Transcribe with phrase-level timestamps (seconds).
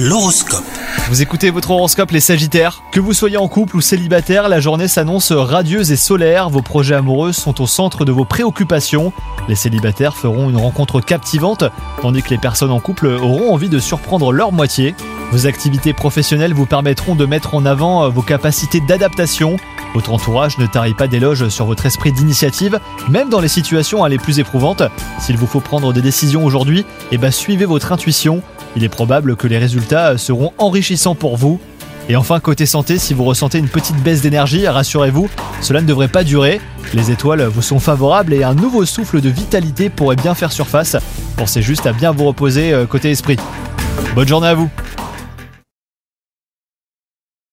[0.00, 0.62] L'horoscope.
[1.08, 4.86] Vous écoutez votre horoscope les Sagittaires Que vous soyez en couple ou célibataire, la journée
[4.86, 6.50] s'annonce radieuse et solaire.
[6.50, 9.12] Vos projets amoureux sont au centre de vos préoccupations.
[9.48, 11.64] Les célibataires feront une rencontre captivante,
[12.00, 14.94] tandis que les personnes en couple auront envie de surprendre leur moitié.
[15.32, 19.56] Vos activités professionnelles vous permettront de mettre en avant vos capacités d'adaptation.
[19.94, 22.78] Votre entourage ne tarit pas d'éloges sur votre esprit d'initiative,
[23.08, 24.82] même dans les situations les plus éprouvantes.
[25.18, 28.42] S'il vous faut prendre des décisions aujourd'hui, eh ben suivez votre intuition.
[28.76, 31.60] Il est probable que les résultats seront enrichissants pour vous.
[32.08, 35.28] Et enfin, côté santé, si vous ressentez une petite baisse d'énergie, rassurez-vous,
[35.60, 36.60] cela ne devrait pas durer.
[36.94, 40.96] Les étoiles vous sont favorables et un nouveau souffle de vitalité pourrait bien faire surface.
[41.36, 43.36] Pensez juste à bien vous reposer euh, côté esprit.
[44.14, 44.70] Bonne journée à vous